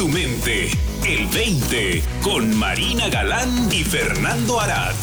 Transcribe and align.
tu 0.00 0.08
mente. 0.08 0.68
El 1.06 1.26
20 1.26 2.02
con 2.22 2.56
Marina 2.56 3.10
Galán 3.10 3.50
y 3.70 3.84
Fernando 3.84 4.58
Arad. 4.58 4.94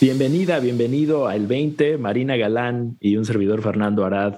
Bienvenida, 0.00 0.60
bienvenido 0.60 1.26
a 1.26 1.34
El 1.34 1.48
20, 1.48 1.98
Marina 1.98 2.36
Galán 2.36 2.96
y 3.00 3.16
un 3.16 3.24
servidor 3.24 3.60
Fernando 3.60 4.04
Arad. 4.04 4.36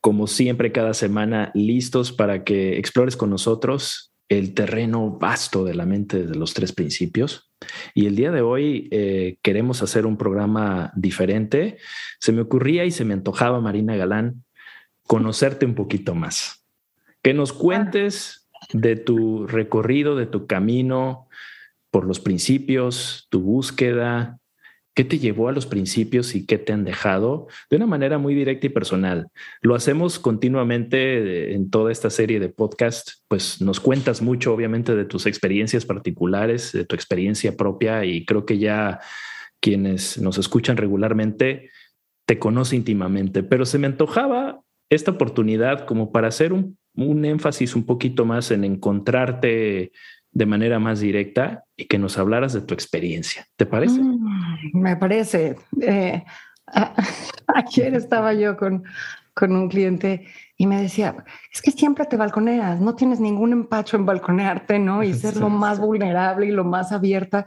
Como 0.00 0.26
siempre, 0.26 0.72
cada 0.72 0.94
semana 0.94 1.50
listos 1.52 2.10
para 2.10 2.42
que 2.42 2.78
explores 2.78 3.18
con 3.18 3.28
nosotros 3.28 4.14
el 4.30 4.54
terreno 4.54 5.10
vasto 5.10 5.62
de 5.62 5.74
la 5.74 5.84
mente 5.84 6.22
de 6.22 6.34
los 6.34 6.54
tres 6.54 6.72
principios. 6.72 7.52
Y 7.92 8.06
el 8.06 8.16
día 8.16 8.30
de 8.30 8.40
hoy 8.40 8.88
eh, 8.92 9.36
queremos 9.42 9.82
hacer 9.82 10.06
un 10.06 10.16
programa 10.16 10.90
diferente. 10.96 11.76
Se 12.18 12.32
me 12.32 12.40
ocurría 12.40 12.86
y 12.86 12.92
se 12.92 13.04
me 13.04 13.12
antojaba, 13.12 13.60
Marina 13.60 13.94
Galán, 13.94 14.42
conocerte 15.06 15.66
un 15.66 15.74
poquito 15.74 16.14
más. 16.14 16.64
Que 17.22 17.34
nos 17.34 17.52
cuentes 17.52 18.39
de 18.72 18.96
tu 18.96 19.46
recorrido, 19.46 20.16
de 20.16 20.26
tu 20.26 20.46
camino 20.46 21.28
por 21.90 22.04
los 22.04 22.20
principios, 22.20 23.26
tu 23.30 23.40
búsqueda, 23.40 24.40
¿Qué 24.94 25.04
te 25.04 25.18
llevó 25.18 25.48
a 25.48 25.52
los 25.52 25.66
principios 25.66 26.34
y 26.34 26.46
qué 26.46 26.58
te 26.58 26.72
han 26.72 26.84
dejado? 26.84 27.46
De 27.70 27.76
una 27.76 27.86
manera 27.86 28.18
muy 28.18 28.34
directa 28.34 28.66
y 28.66 28.70
personal. 28.70 29.28
Lo 29.62 29.76
hacemos 29.76 30.18
continuamente 30.18 31.54
en 31.54 31.70
toda 31.70 31.92
esta 31.92 32.10
serie 32.10 32.40
de 32.40 32.48
podcasts, 32.48 33.24
pues 33.28 33.62
nos 33.62 33.78
cuentas 33.78 34.20
mucho, 34.20 34.52
obviamente, 34.52 34.96
de 34.96 35.04
tus 35.04 35.26
experiencias 35.26 35.86
particulares, 35.86 36.72
de 36.72 36.84
tu 36.84 36.96
experiencia 36.96 37.56
propia 37.56 38.04
y 38.04 38.24
creo 38.24 38.44
que 38.44 38.58
ya 38.58 38.98
quienes 39.60 40.18
nos 40.18 40.38
escuchan 40.38 40.76
regularmente 40.76 41.70
te 42.26 42.38
conoce 42.40 42.74
íntimamente, 42.74 43.42
pero 43.42 43.66
se 43.66 43.78
me 43.78 43.86
antojaba 43.86 44.60
esta 44.90 45.12
oportunidad 45.12 45.86
como 45.86 46.10
para 46.10 46.28
hacer 46.28 46.52
un, 46.52 46.78
un 46.94 47.24
énfasis 47.24 47.74
un 47.74 47.84
poquito 47.84 48.24
más 48.24 48.50
en 48.50 48.64
encontrarte 48.64 49.92
de 50.32 50.46
manera 50.46 50.78
más 50.78 51.00
directa 51.00 51.64
y 51.76 51.86
que 51.86 51.98
nos 51.98 52.18
hablaras 52.18 52.52
de 52.52 52.60
tu 52.60 52.74
experiencia. 52.74 53.46
¿Te 53.56 53.66
parece? 53.66 54.00
Mm, 54.00 54.70
me 54.74 54.96
parece. 54.96 55.56
Eh, 55.80 56.22
ayer 57.46 57.94
estaba 57.94 58.32
yo 58.34 58.56
con, 58.56 58.84
con 59.34 59.56
un 59.56 59.68
cliente 59.68 60.26
y 60.56 60.66
me 60.66 60.80
decía, 60.82 61.24
es 61.52 61.62
que 61.62 61.70
siempre 61.70 62.04
te 62.04 62.16
balconeas, 62.16 62.80
no 62.80 62.94
tienes 62.94 63.18
ningún 63.18 63.52
empacho 63.52 63.96
en 63.96 64.06
balconearte, 64.06 64.78
¿no? 64.78 65.02
Y 65.02 65.14
ser 65.14 65.36
lo 65.36 65.48
más 65.48 65.80
vulnerable 65.80 66.46
y 66.46 66.50
lo 66.50 66.64
más 66.64 66.92
abierta, 66.92 67.46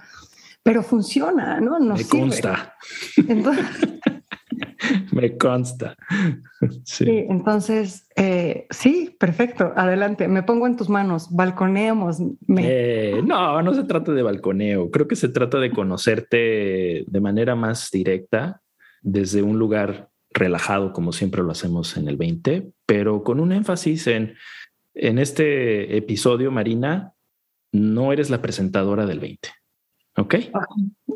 pero 0.63 0.81
funciona, 0.81 1.59
¿no? 1.59 1.79
Nos 1.79 1.99
me 1.99 2.19
consta. 2.19 2.75
Entonces, 3.27 3.65
Me 5.11 5.37
consta. 5.37 5.95
Sí, 6.85 7.25
entonces, 7.29 8.07
eh, 8.15 8.67
sí, 8.69 9.13
perfecto. 9.19 9.73
Adelante, 9.75 10.29
me 10.29 10.43
pongo 10.43 10.65
en 10.65 10.77
tus 10.77 10.87
manos. 10.87 11.27
Balconeamos. 11.29 12.19
Eh, 12.57 13.21
no, 13.25 13.61
no 13.61 13.73
se 13.73 13.83
trata 13.83 14.13
de 14.13 14.23
balconeo. 14.23 14.89
Creo 14.89 15.05
que 15.09 15.17
se 15.17 15.27
trata 15.27 15.59
de 15.59 15.71
conocerte 15.71 17.03
de 17.05 17.19
manera 17.19 17.55
más 17.55 17.91
directa 17.91 18.61
desde 19.01 19.41
un 19.41 19.59
lugar 19.59 20.07
relajado, 20.33 20.93
como 20.93 21.11
siempre 21.11 21.43
lo 21.43 21.51
hacemos 21.51 21.97
en 21.97 22.07
el 22.07 22.15
20, 22.15 22.71
pero 22.85 23.23
con 23.23 23.41
un 23.41 23.51
énfasis 23.51 24.07
en, 24.07 24.35
en 24.93 25.19
este 25.19 25.97
episodio, 25.97 26.49
Marina, 26.49 27.13
no 27.73 28.13
eres 28.13 28.29
la 28.29 28.41
presentadora 28.41 29.05
del 29.05 29.19
20. 29.19 29.49
Ok. 30.15 30.35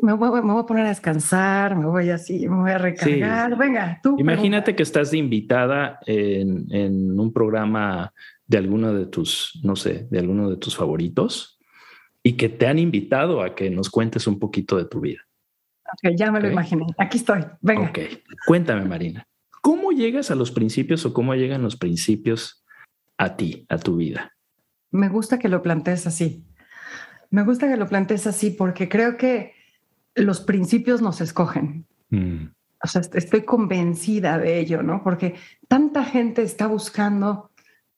Me 0.02 0.12
voy, 0.12 0.38
a 0.38 0.66
poner 0.66 0.86
a 0.86 0.88
descansar, 0.88 1.76
me 1.76 1.86
voy 1.86 2.10
así, 2.10 2.48
me 2.48 2.56
voy 2.56 2.70
a 2.70 2.78
recargar. 2.78 3.56
Venga, 3.56 4.00
tú. 4.02 4.16
Imagínate 4.18 4.74
que 4.74 4.82
estás 4.82 5.12
de 5.12 5.18
invitada 5.18 6.00
en, 6.06 7.18
un 7.18 7.32
programa 7.32 8.12
de 8.46 8.58
alguno 8.58 8.92
de 8.92 9.06
tus, 9.06 9.60
no 9.62 9.76
sé, 9.76 10.08
de 10.10 10.18
alguno 10.18 10.50
de 10.50 10.56
tus 10.56 10.76
favoritos 10.76 11.58
y 12.22 12.32
que 12.32 12.48
te 12.48 12.66
han 12.66 12.78
invitado 12.78 13.42
a 13.42 13.54
que 13.54 13.70
nos 13.70 13.88
cuentes 13.88 14.26
un 14.26 14.38
poquito 14.38 14.76
de 14.76 14.86
tu 14.86 15.00
vida. 15.00 15.20
Ok, 15.84 16.14
ya 16.16 16.30
me 16.32 16.40
lo 16.40 16.50
imaginé. 16.50 16.86
Aquí 16.98 17.18
estoy. 17.18 17.44
Venga. 17.60 17.88
Ok. 17.88 17.98
Cuéntame, 18.46 18.84
Marina. 18.84 19.26
¿Cómo 19.62 19.92
llegas 19.92 20.30
a 20.30 20.34
los 20.34 20.50
principios 20.50 21.06
o 21.06 21.12
cómo 21.12 21.34
llegan 21.34 21.62
los 21.62 21.76
principios 21.76 22.64
a 23.16 23.36
ti, 23.36 23.64
a 23.68 23.78
tu 23.78 23.96
vida? 23.96 24.32
Me 24.90 25.08
gusta 25.08 25.38
que 25.38 25.48
lo 25.48 25.62
plantees 25.62 26.06
así. 26.06 26.47
Me 27.30 27.42
gusta 27.42 27.68
que 27.68 27.76
lo 27.76 27.86
plantees 27.86 28.26
así 28.26 28.50
porque 28.50 28.88
creo 28.88 29.16
que 29.16 29.52
los 30.14 30.40
principios 30.40 31.02
nos 31.02 31.20
escogen. 31.20 31.86
Mm. 32.10 32.46
O 32.82 32.86
sea, 32.86 33.02
estoy 33.14 33.42
convencida 33.42 34.38
de 34.38 34.60
ello, 34.60 34.82
¿no? 34.82 35.02
Porque 35.02 35.34
tanta 35.66 36.04
gente 36.04 36.42
está 36.42 36.66
buscando, 36.66 37.50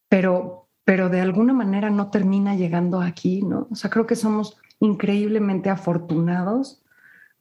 pero, 0.08 0.68
pero 0.84 1.08
de 1.08 1.20
alguna 1.20 1.52
manera 1.52 1.91
no 1.91 2.10
termina 2.10 2.56
llegando 2.56 3.00
aquí, 3.00 3.42
¿no? 3.42 3.68
O 3.70 3.74
sea, 3.74 3.91
creo 3.91 4.06
que 4.06 4.16
somos 4.16 4.58
increíblemente 4.80 5.68
afortunados 5.68 6.82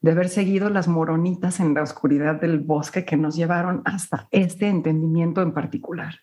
de 0.02 0.12
haber 0.12 0.30
seguido 0.30 0.70
las 0.70 0.88
moronitas 0.88 1.60
en 1.60 1.74
la 1.74 1.84
oscuridad 1.84 2.40
del 2.40 2.60
bosque 2.60 3.06
que 3.06 3.18
nos 3.18 3.36
llevaron 3.36 3.82
hasta 3.86 4.28
este 4.32 4.68
entendimiento 4.68 5.42
en 5.42 5.54
particular. 5.54 6.16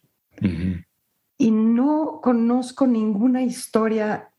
Y 1.38 1.50
no 1.50 2.21
conozco 2.22 2.87
ninguna 2.87 3.43
historia 3.43 4.31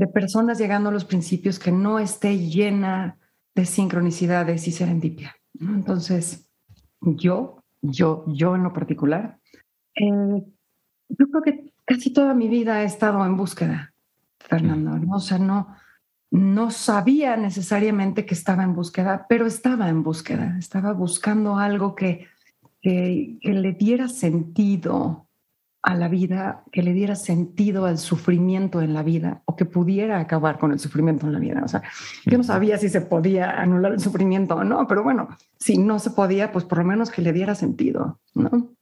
de 0.00 0.06
personas 0.06 0.56
llegando 0.56 0.88
a 0.88 0.92
los 0.92 1.04
principios 1.04 1.58
que 1.58 1.70
no 1.70 1.98
esté 1.98 2.38
llena 2.38 3.18
de 3.54 3.66
sincronicidades 3.66 4.66
y 4.66 4.72
serendipia. 4.72 5.36
Entonces, 5.60 6.48
yo, 7.02 7.62
yo, 7.82 8.24
yo 8.26 8.56
en 8.56 8.62
lo 8.62 8.72
particular, 8.72 9.38
eh, 9.94 10.42
yo 11.06 11.26
creo 11.28 11.42
que 11.42 11.74
casi 11.84 12.14
toda 12.14 12.32
mi 12.32 12.48
vida 12.48 12.80
he 12.80 12.86
estado 12.86 13.26
en 13.26 13.36
búsqueda, 13.36 13.92
Fernando. 14.38 14.98
¿no? 14.98 15.16
O 15.16 15.20
sea, 15.20 15.38
no, 15.38 15.76
no 16.30 16.70
sabía 16.70 17.36
necesariamente 17.36 18.24
que 18.24 18.32
estaba 18.32 18.62
en 18.62 18.74
búsqueda, 18.74 19.26
pero 19.28 19.44
estaba 19.44 19.90
en 19.90 20.02
búsqueda. 20.02 20.56
Estaba 20.58 20.94
buscando 20.94 21.58
algo 21.58 21.94
que, 21.94 22.26
que 22.80 23.38
le 23.42 23.72
diera 23.74 24.08
sentido 24.08 25.28
a 25.82 25.94
la 25.94 26.08
vida, 26.08 26.64
que 26.72 26.82
le 26.82 26.92
diera 26.92 27.14
sentido 27.14 27.86
al 27.86 27.98
sufrimiento 27.98 28.82
en 28.82 28.92
la 28.92 29.02
vida 29.02 29.42
o 29.46 29.56
que 29.56 29.64
pudiera 29.64 30.20
acabar 30.20 30.58
con 30.58 30.72
el 30.72 30.78
sufrimiento 30.78 31.26
en 31.26 31.32
la 31.32 31.38
vida. 31.38 31.62
O 31.64 31.68
sea, 31.68 31.82
yo 32.26 32.36
no 32.36 32.44
sabía 32.44 32.76
si 32.76 32.88
se 32.88 33.00
podía 33.00 33.58
anular 33.60 33.92
el 33.92 34.00
sufrimiento 34.00 34.56
o 34.56 34.64
no, 34.64 34.86
pero 34.86 35.02
bueno, 35.02 35.28
si 35.58 35.78
no 35.78 35.98
se 35.98 36.10
podía, 36.10 36.52
pues 36.52 36.64
por 36.66 36.78
lo 36.78 36.84
menos 36.84 37.10
que 37.10 37.22
le 37.22 37.32
diera 37.32 37.54
sentido, 37.54 38.20
¿no? 38.34 38.74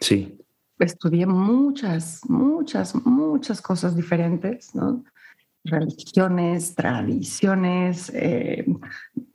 Sí. 0.00 0.38
Estudié 0.78 1.26
muchas, 1.26 2.20
muchas, 2.28 2.94
muchas 3.06 3.62
cosas 3.62 3.96
diferentes, 3.96 4.74
¿no? 4.74 5.04
Religiones, 5.64 6.74
tradiciones, 6.74 8.10
eh, 8.14 8.66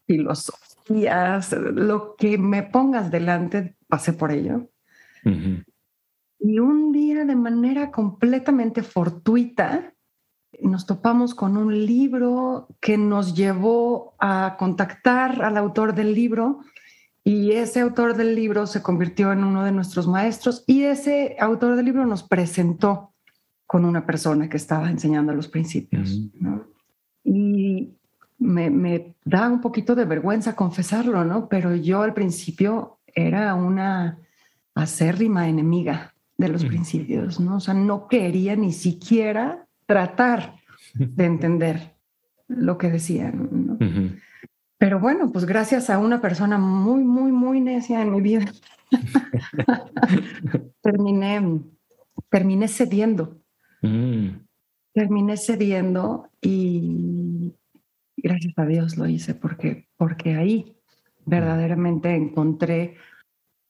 filosofías, 0.06 1.52
lo 1.54 2.16
que 2.16 2.38
me 2.38 2.64
pongas 2.64 3.10
delante, 3.10 3.76
pasé 3.88 4.14
por 4.14 4.32
ello. 4.32 4.70
Y 6.40 6.60
un 6.60 6.92
día 6.92 7.26
de 7.26 7.36
manera 7.36 7.92
completamente 7.92 8.84
fortuita 8.84 9.94
nos 10.62 10.86
topamos 10.86 11.36
con 11.36 11.58
un 11.58 11.86
libro 11.86 12.68
que 12.80 12.98
nos 12.98 13.36
llevó 13.36 14.16
a 14.20 14.56
contactar 14.58 15.44
al 15.44 15.58
autor 15.58 15.94
del 15.94 16.14
libro 16.14 16.62
y 17.24 17.52
ese 17.52 17.82
autor 17.82 18.16
del 18.16 18.36
libro 18.36 18.66
se 18.68 18.82
convirtió 18.82 19.32
en 19.34 19.44
uno 19.44 19.64
de 19.64 19.72
nuestros 19.72 20.08
maestros 20.08 20.64
y 20.66 20.84
ese 20.84 21.36
autor 21.40 21.76
del 21.76 21.86
libro 21.86 22.06
nos 22.06 22.24
presentó 22.24 23.14
con 23.66 23.84
una 23.84 24.06
persona 24.06 24.48
que 24.48 24.58
estaba 24.58 24.90
enseñando 24.90 25.34
los 25.34 25.50
principios. 25.50 26.18
Y 27.24 27.94
me, 28.38 28.70
me, 28.70 29.16
da 29.26 29.50
un 29.50 29.60
poquito 29.60 29.94
de 29.94 30.06
vergüenza 30.06 30.56
confesarlo, 30.56 31.26
¿no? 31.26 31.50
Pero 31.50 31.76
yo 31.76 32.02
al 32.02 32.14
principio 32.14 33.00
era 33.14 33.54
una 33.56 34.20
acérrima 34.74 35.50
enemiga 35.50 36.14
de 36.38 36.50
los 36.50 36.66
principios, 36.66 37.40
¿no? 37.40 37.58
O 37.58 37.60
sea, 37.60 37.74
no 37.74 38.08
quería 38.08 38.56
ni 38.56 38.72
siquiera 38.72 39.68
tratar 39.86 40.56
de 40.94 41.26
entender 41.26 41.96
lo 42.48 42.78
que 42.78 42.90
decían, 42.90 43.50
¿no? 43.52 43.78
Pero 44.78 45.00
bueno, 45.00 45.32
pues 45.32 45.46
gracias 45.46 45.90
a 45.90 45.98
una 45.98 46.22
persona 46.22 46.60
muy, 46.60 47.04
muy, 47.04 47.32
muy 47.32 47.62
necia 47.62 48.02
en 48.02 48.12
mi 48.12 48.22
vida, 48.22 48.46
terminé, 50.82 51.62
terminé 52.30 52.68
cediendo. 52.68 53.42
Mm. 53.82 54.28
Terminé 54.94 55.38
cediendo 55.38 56.30
y 56.42 57.54
gracias 58.16 58.54
a 58.58 58.66
Dios 58.66 58.98
lo 58.98 59.08
hice 59.08 59.36
porque, 59.36 59.88
porque 59.96 60.36
ahí 60.36 60.76
verdaderamente 61.26 62.16
encontré 62.16 62.96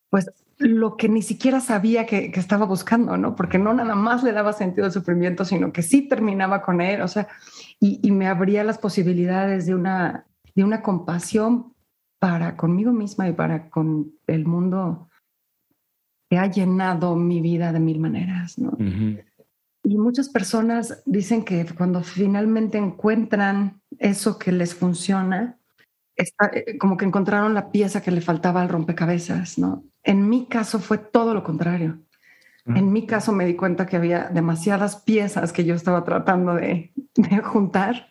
pues 0.10 0.30
lo 0.58 0.98
que 0.98 1.08
ni 1.08 1.22
siquiera 1.22 1.60
sabía 1.60 2.06
que, 2.06 2.32
estaba 2.34 2.66
buscando, 2.66 3.18
¿no? 3.18 3.36
Porque 3.36 3.60
no 3.60 3.74
nada 3.74 3.96
más 3.96 4.24
le 4.24 4.32
daba 4.32 4.54
sentido 4.54 4.86
al 4.86 4.92
sufrimiento, 4.92 5.46
sino 5.46 5.72
que 5.72 5.84
sí 5.84 6.08
terminaba 6.08 6.62
con 6.62 6.82
él, 6.82 7.02
o 7.02 7.08
sea, 7.08 7.28
y, 7.80 8.12
me 8.12 8.28
abría 8.28 8.64
las 8.64 8.80
posibilidades 8.80 9.68
de 9.68 9.76
una, 9.76 10.26
de 10.56 10.64
una 10.64 10.82
compasión 10.82 11.74
para 12.20 12.58
conmigo 12.58 12.92
misma 12.92 13.30
y 13.30 13.34
para 13.34 13.70
con 13.70 14.14
el 14.26 14.46
mundo 14.46 15.10
que 16.30 16.38
ha 16.38 16.48
llenado 16.48 17.16
mi 17.16 17.40
vida 17.42 17.72
de 17.72 17.80
mil 17.80 18.00
maneras, 18.00 18.58
¿no? 18.58 18.76
Y 19.84 19.98
muchas 19.98 20.28
personas 20.28 21.02
dicen 21.06 21.46
que 21.46 21.66
cuando 21.78 22.02
finalmente 22.02 22.78
encuentran 22.78 23.80
eso 24.00 24.38
que 24.38 24.52
les 24.52 24.76
funciona, 24.76 25.60
está, 26.16 26.52
eh, 26.54 26.78
como 26.78 26.98
que 26.98 27.06
encontraron 27.06 27.54
la 27.54 27.72
pieza 27.72 28.02
que 28.02 28.12
le 28.12 28.22
faltaba 28.22 28.62
al 28.62 28.70
rompecabezas, 28.70 29.58
¿no? 29.58 29.86
En 30.08 30.30
mi 30.30 30.46
caso 30.46 30.80
fue 30.80 30.98
todo 30.98 31.34
lo 31.34 31.44
contrario. 31.44 32.00
En 32.66 32.92
mi 32.92 33.06
caso 33.06 33.32
me 33.32 33.46
di 33.46 33.56
cuenta 33.56 33.86
que 33.86 33.96
había 33.96 34.30
demasiadas 34.30 34.98
piezas 34.98 35.54
que 35.54 35.64
yo 35.64 35.74
estaba 35.74 36.04
tratando 36.04 36.54
de, 36.56 36.92
juntar 37.44 38.08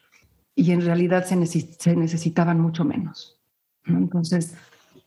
y 0.55 0.73
en 0.73 0.83
realidad 0.83 1.25
se, 1.27 1.37
necesitaban 1.37 2.61
mucho 2.61 2.85
menos. 2.85 3.39
Entonces, 3.87 4.55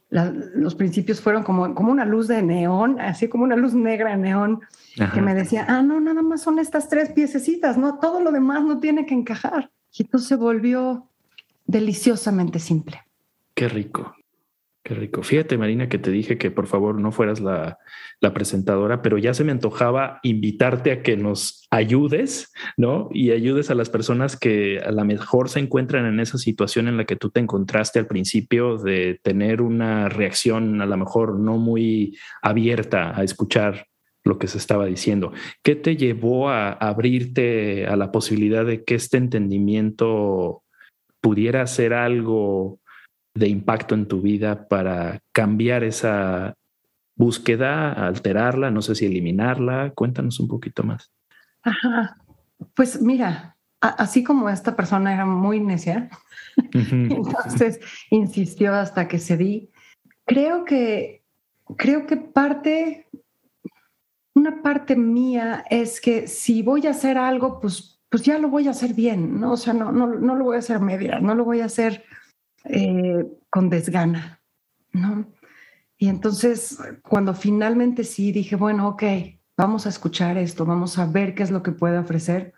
los 0.10 0.76
principios 0.76 1.22
fueron 1.22 1.44
como, 1.44 1.74
como 1.74 1.92
una 1.92 2.06
luz 2.06 2.28
de 2.28 2.42
neón, 2.44 3.00
así 3.00 3.28
como 3.28 3.44
una 3.44 3.56
luz 3.56 3.74
negra 3.74 4.12
de 4.12 4.18
neón, 4.18 4.62
que 5.14 5.22
me 5.22 5.34
decía, 5.34 5.66
ah, 5.68 5.82
no, 5.82 6.00
nada 6.00 6.22
más 6.24 6.42
son 6.42 6.60
estas 6.60 6.90
tres 6.90 7.12
piececitas, 7.12 7.78
no, 7.78 8.00
todo 8.00 8.22
lo 8.22 8.32
demás 8.32 8.64
no 8.64 8.80
tiene 8.80 9.06
que 9.06 9.14
encajar. 9.16 9.72
Y 9.94 10.04
entonces 10.04 10.28
se 10.28 10.36
volvió 10.36 11.08
deliciosamente 11.66 12.60
simple. 12.60 13.02
Qué 13.56 13.68
rico. 13.68 14.16
Qué 14.90 14.96
rico. 14.96 15.22
Fíjate, 15.22 15.56
Marina, 15.56 15.88
que 15.88 16.00
te 16.00 16.10
dije 16.10 16.40
que 16.40 16.50
por 16.50 16.66
favor 16.66 17.00
no 17.00 17.12
fueras 17.12 17.40
la, 17.42 17.78
presentadora, 18.34 19.04
pero 19.04 19.20
ya 19.20 19.36
se 19.36 19.44
me 19.44 19.52
antojaba 19.52 20.20
invitarte 20.24 20.92
a 20.92 21.04
que 21.04 21.16
nos 21.16 21.68
ayudes, 21.70 22.52
¿no? 22.76 23.08
Y 23.12 23.30
ayudes 23.30 23.70
a 23.70 23.76
las 23.76 23.92
personas 23.92 24.36
que 24.36 24.80
a 24.80 24.92
lo 24.92 25.06
mejor 25.06 25.50
se 25.50 25.60
encuentran 25.60 26.08
en 26.08 26.20
esa 26.20 26.40
situación 26.40 26.88
en 26.88 26.98
la 26.98 27.06
que 27.06 27.16
tú 27.16 27.30
te 27.30 27.40
encontraste 27.40 28.00
al 28.00 28.08
principio 28.08 28.80
de 28.80 29.20
tener 29.22 29.62
una 29.62 30.10
reacción 30.10 30.82
a 30.82 30.88
lo 30.88 30.98
mejor 30.98 31.40
no 31.40 31.60
muy 31.60 32.18
abierta 32.42 33.16
a 33.16 33.24
escuchar 33.24 33.86
lo 34.24 34.40
que 34.40 34.48
se 34.48 34.58
estaba 34.58 34.88
diciendo. 34.88 35.34
¿Qué 35.62 35.76
te 35.76 35.98
llevó 35.98 36.50
a 36.50 36.72
abrirte 36.72 37.86
a 37.86 37.96
la 37.96 38.12
posibilidad 38.12 38.66
de 38.66 38.84
que 38.84 38.96
este 38.96 39.18
entendimiento 39.18 40.64
pudiera 41.22 41.68
ser 41.68 41.94
algo 41.94 42.80
de 43.34 43.48
impacto 43.48 43.96
en 43.96 44.08
tu 44.08 44.22
vida 44.22 44.68
para 44.68 45.20
cambiar 45.32 45.84
esa 45.84 46.56
búsqueda, 47.16 47.92
alterarla, 47.92 48.72
no 48.72 48.82
sé 48.82 48.96
si 48.96 49.06
eliminarla? 49.06 49.92
Cuéntanos 49.94 50.40
un 50.40 50.48
poquito 50.48 50.84
más. 50.84 51.12
Ajá. 51.62 52.18
Pues 52.74 53.02
mira, 53.02 53.58
así 53.82 54.24
como 54.24 54.50
esta 54.50 54.76
persona 54.76 55.14
era 55.14 55.26
muy 55.26 55.60
necia, 55.60 56.10
entonces 56.74 57.80
insistió 58.10 58.74
hasta 58.74 59.08
que 59.08 59.20
cedí. 59.20 59.70
Creo 60.26 60.66
que, 60.66 61.24
creo 61.78 62.06
que 62.06 62.18
parte, 62.18 63.08
una 64.34 64.62
parte 64.62 64.96
mía 64.96 65.66
es 65.70 66.02
que 66.02 66.28
si 66.28 66.62
voy 66.62 66.88
a 66.88 66.92
hacer 66.92 67.18
algo, 67.18 67.60
pues, 67.60 68.02
pues 68.10 68.24
ya 68.24 68.38
lo 68.38 68.50
voy 68.50 68.68
a 68.68 68.72
hacer 68.72 68.94
bien, 68.94 69.40
¿no? 69.40 69.54
O 69.54 69.58
sea, 69.58 69.74
no, 69.74 69.92
no, 69.92 70.08
no 70.08 70.36
lo 70.36 70.46
voy 70.46 70.56
a 70.56 70.60
hacer 70.60 70.80
media, 70.80 71.20
no 71.20 71.36
lo 71.36 71.46
voy 71.46 71.62
a 71.62 71.66
hacer 71.66 72.04
eh, 72.66 73.26
con 73.50 73.70
desgana, 73.70 74.42
¿no? 74.92 75.26
Y 75.98 76.08
entonces, 76.08 76.78
cuando 77.04 77.34
finalmente 77.34 78.04
sí 78.04 78.32
dije, 78.32 78.56
bueno, 78.56 78.88
ok, 78.88 79.04
vamos 79.58 79.86
a 79.86 79.90
escuchar 79.90 80.38
esto, 80.38 80.66
vamos 80.66 80.98
a 80.98 81.06
ver 81.06 81.36
qué 81.36 81.44
es 81.44 81.52
lo 81.52 81.62
que 81.62 81.74
puede 81.74 81.98
ofrecer, 81.98 82.54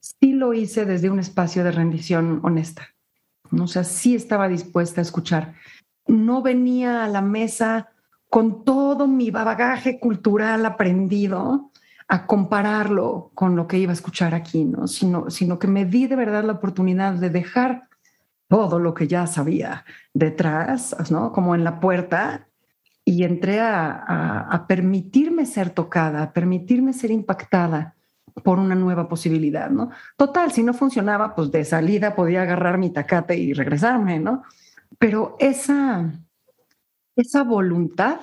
sí 0.00 0.32
lo 0.32 0.54
hice 0.54 0.84
desde 0.84 1.10
un 1.10 1.20
espacio 1.20 1.62
de 1.62 1.70
rendición 1.70 2.40
honesta. 2.42 2.88
O 3.58 3.66
sea, 3.66 3.84
sí 3.84 4.14
estaba 4.14 4.48
dispuesta 4.48 5.00
a 5.00 5.02
escuchar. 5.02 5.54
No 6.06 6.42
venía 6.42 7.04
a 7.04 7.08
la 7.08 7.22
mesa 7.22 7.90
con 8.28 8.64
todo 8.64 9.06
mi 9.06 9.30
bagaje 9.30 9.98
cultural 9.98 10.64
aprendido 10.64 11.70
a 12.08 12.26
compararlo 12.26 13.30
con 13.34 13.54
lo 13.54 13.66
que 13.68 13.78
iba 13.78 13.90
a 13.90 13.94
escuchar 13.94 14.34
aquí, 14.34 14.64
¿no? 14.64 14.88
Sino, 14.88 15.30
sino 15.30 15.58
que 15.58 15.68
me 15.68 15.84
di 15.84 16.06
de 16.06 16.16
verdad 16.16 16.44
la 16.44 16.54
oportunidad 16.54 17.14
de 17.14 17.30
dejar 17.30 17.88
todo 18.50 18.80
lo 18.80 18.94
que 18.94 19.06
ya 19.06 19.28
sabía 19.28 19.84
detrás, 20.12 20.96
¿no? 21.08 21.30
Como 21.32 21.54
en 21.54 21.62
la 21.62 21.78
puerta, 21.78 22.48
y 23.04 23.22
entré 23.22 23.60
a, 23.60 24.64
permitirme 24.66 25.46
ser 25.46 25.70
tocada, 25.70 26.22
a 26.24 26.32
permitirme 26.32 26.92
ser 26.92 27.12
impactada 27.12 27.94
por 28.42 28.58
una 28.58 28.74
nueva 28.74 29.08
posibilidad, 29.08 29.70
¿no? 29.70 29.90
Total, 30.16 30.50
si 30.50 30.64
no 30.64 30.74
funcionaba, 30.74 31.32
pues 31.34 31.52
de 31.52 31.64
salida 31.64 32.16
podía 32.16 32.42
agarrar 32.42 32.76
mi 32.76 32.90
tacate 32.90 33.36
y 33.36 33.52
regresarme, 33.52 34.18
¿no? 34.18 34.42
Pero 34.98 35.36
esa, 35.38 36.10
esa 37.14 37.44
voluntad 37.44 38.18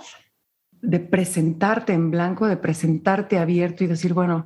de 0.81 0.99
presentarte 0.99 1.93
en 1.93 2.11
blanco, 2.11 2.47
de 2.47 2.57
presentarte 2.57 3.39
abierto 3.39 3.85
y 3.85 3.87
decir, 3.87 4.13
bueno, 4.13 4.45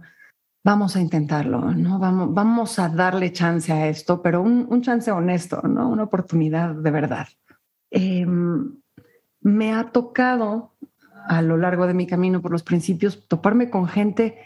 vamos 0.64 0.96
a 0.96 1.02
intentarlo, 1.02 1.72
¿no? 1.72 2.00
Vamos, 2.00 2.34
vamos 2.34 2.80
a 2.80 2.90
darle 2.90 3.32
chance 3.32 3.72
a 3.72 3.88
esto, 3.88 4.22
pero 4.22 4.42
un, 4.42 4.82
chance 4.82 5.12
honesto, 5.12 5.62
¿no? 5.64 5.90
Una 5.90 6.04
oportunidad 6.04 6.76
de 6.76 6.92
verdad. 6.92 7.28
Em, 7.90 8.76
me 9.42 9.74
ha 9.74 9.92
tocado 9.92 10.76
a 11.28 11.42
lo 11.42 11.58
largo 11.58 11.88
de 11.88 11.94
mi 11.94 12.08
camino 12.08 12.42
por 12.42 12.52
los 12.52 12.64
principios 12.64 13.28
toparme 13.28 13.70
con 13.70 13.88
gente 13.88 14.38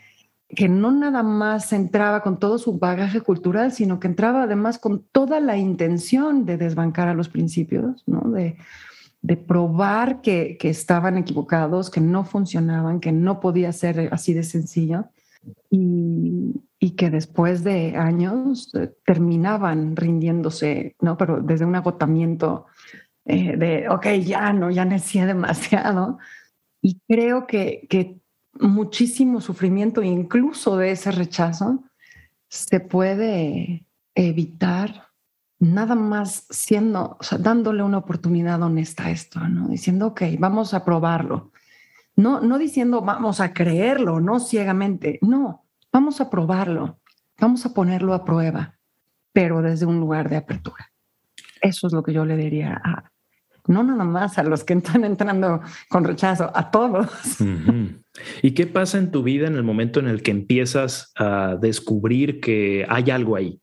que 0.47 0.69
no 0.69 0.91
nada 0.91 1.23
más 1.23 1.73
entraba 1.73 2.21
con 2.21 2.37
todo 2.37 2.59
su 2.59 2.77
bagaje 2.77 3.21
cultural, 3.21 3.71
sino 3.71 3.99
que 3.99 4.07
entraba 4.07 4.43
además 4.43 4.77
con 4.77 5.03
toda 5.11 5.39
la 5.39 5.57
intención 5.57 6.45
de 6.45 6.57
desbancar 6.57 7.07
a 7.07 7.13
los 7.13 7.29
principios, 7.29 8.03
¿no? 8.05 8.21
De, 8.31 8.57
de 9.21 9.37
probar 9.37 10.21
que, 10.21 10.57
que 10.59 10.69
estaban 10.69 11.17
equivocados, 11.17 11.89
que 11.89 11.99
no 11.99 12.23
funcionaban, 12.23 12.99
que 12.99 13.11
no 13.11 13.39
podía 13.39 13.73
ser 13.73 14.13
así 14.13 14.33
de 14.33 14.43
sencillo 14.43 15.09
y, 15.69 16.61
que 16.97 17.09
después 17.09 17.63
de 17.63 17.97
años 17.97 18.73
eh, 18.75 18.93
terminaban 19.05 19.97
rindiéndose, 19.97 20.95
¿no? 21.01 21.17
Pero 21.17 21.41
desde 21.41 21.65
un 21.65 21.75
agotamiento 21.75 22.67
eh, 23.25 23.57
de, 23.57 23.89
ok, 23.89 24.05
ya 24.23 24.53
no, 24.53 24.69
ya 24.71 24.85
necesité 24.85 25.25
demasiado. 25.25 26.19
Y 26.81 27.01
creo 27.07 27.47
que, 27.47 27.87
que 27.89 28.21
muchísimo 28.59 29.41
sufrimiento, 29.41 30.03
incluso 30.03 30.77
de 30.77 30.91
ese 30.91 31.11
rechazo, 31.11 31.83
se 32.47 32.79
puede 32.79 33.85
evitar 34.13 35.05
nada 35.59 35.95
más 35.95 36.45
siendo, 36.49 37.17
o 37.19 37.23
sea, 37.23 37.37
dándole 37.37 37.83
una 37.83 37.97
oportunidad 37.97 38.61
honesta 38.61 39.05
a 39.05 39.11
esto, 39.11 39.39
¿no? 39.47 39.67
Diciendo, 39.67 40.07
ok, 40.07 40.21
vamos 40.39 40.73
a 40.73 40.83
probarlo. 40.83 41.51
No, 42.15 42.39
no 42.39 42.57
diciendo 42.57 43.01
vamos 43.01 43.41
a 43.41 43.53
creerlo, 43.53 44.19
no 44.19 44.39
ciegamente, 44.39 45.19
no, 45.21 45.65
vamos 45.91 46.21
a 46.21 46.29
probarlo, 46.29 46.99
vamos 47.39 47.65
a 47.65 47.73
ponerlo 47.73 48.13
a 48.13 48.23
prueba, 48.23 48.77
pero 49.33 49.61
desde 49.61 49.85
un 49.85 49.99
lugar 49.99 50.29
de 50.29 50.37
apertura. 50.37 50.91
Eso 51.61 51.87
es 51.87 51.93
lo 51.93 52.03
que 52.03 52.13
yo 52.13 52.25
le 52.25 52.37
diría 52.37 52.81
a, 52.83 53.11
no 53.67 53.83
nada 53.83 54.03
más 54.03 54.37
a 54.37 54.43
los 54.43 54.63
que 54.63 54.73
están 54.73 55.03
entrando 55.03 55.61
con 55.89 56.03
rechazo, 56.03 56.51
a 56.53 56.69
todos. 56.71 57.07
¿Y 58.41 58.51
qué 58.51 58.67
pasa 58.67 58.97
en 58.97 59.11
tu 59.11 59.23
vida 59.23 59.47
en 59.47 59.55
el 59.55 59.63
momento 59.63 59.99
en 59.99 60.07
el 60.07 60.21
que 60.21 60.31
empiezas 60.31 61.11
a 61.15 61.57
descubrir 61.59 62.39
que 62.39 62.85
hay 62.87 63.09
algo 63.11 63.35
ahí? 63.35 63.61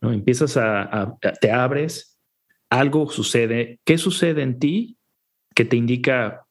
¿no? 0.00 0.12
Empiezas 0.12 0.56
a, 0.56 1.16
te 1.40 1.50
abres, 1.50 2.18
algo 2.70 3.08
sucede. 3.08 3.80
¿Qué 3.84 3.98
sucede 3.98 4.42
en 4.42 4.58
ti 4.58 4.98
que 5.54 5.64
te 5.64 5.76
indica 5.76 6.45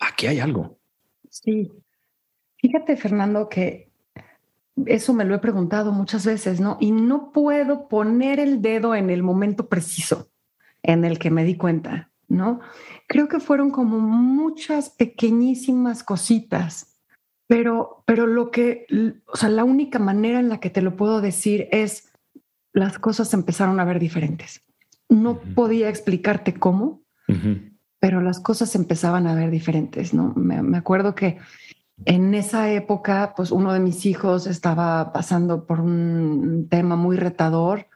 aquí 0.00 0.26
hay 0.26 0.40
algo? 0.40 0.78
Sí. 1.30 1.72
Fíjate, 2.56 2.96
Fernando, 2.96 3.48
que 3.48 3.90
eso 4.86 5.14
me 5.14 5.24
lo 5.24 5.34
he 5.34 5.38
preguntado 5.38 5.92
muchas 5.92 6.26
veces, 6.26 6.60
¿no? 6.60 6.76
Y 6.80 6.92
no 6.92 7.32
puedo 7.32 7.88
poner 7.88 8.40
el 8.40 8.60
dedo 8.60 8.94
en 8.94 9.10
el 9.10 9.22
momento 9.22 9.68
preciso 9.68 10.30
en 10.82 11.04
el 11.04 11.18
que 11.18 11.30
me 11.30 11.44
di 11.44 11.56
cuenta, 11.56 12.10
¿no? 12.28 12.60
Creo 13.06 13.28
que 13.28 13.40
fueron 13.40 13.70
como 13.70 13.98
muchas 13.98 14.90
pequeñísimas 14.90 16.02
cositas, 16.02 16.98
pero, 17.46 18.02
pero 18.06 18.26
lo 18.26 18.50
que, 18.50 18.86
o 19.26 19.36
sea, 19.36 19.48
la 19.48 19.64
única 19.64 19.98
manera 19.98 20.40
en 20.40 20.48
la 20.48 20.60
que 20.60 20.70
te 20.70 20.82
lo 20.82 20.96
puedo 20.96 21.20
decir 21.20 21.68
es 21.72 22.12
las 22.72 22.98
cosas 22.98 23.32
empezaron 23.32 23.80
a 23.80 23.84
ver 23.84 23.98
diferentes. 23.98 24.62
No 25.08 25.40
podía 25.54 25.88
explicarte 25.88 26.54
cómo, 26.54 27.02
pero 28.06 28.20
las 28.20 28.38
cosas 28.38 28.72
empezaban 28.76 29.26
a 29.26 29.34
ver 29.34 29.50
diferentes, 29.50 30.14
¿no? 30.14 30.32
Me, 30.36 30.78
acuerdo 30.78 31.16
que 31.16 31.38
en 32.04 32.36
esa 32.36 32.70
época, 32.70 33.34
pues 33.36 33.50
uno 33.50 33.72
de 33.72 33.80
mis 33.80 34.06
hijos 34.06 34.46
estaba 34.46 35.12
pasando 35.12 35.66
por 35.66 35.80
un 35.80 36.68
tema 36.70 36.94
muy 36.94 37.16
retador 37.16 37.88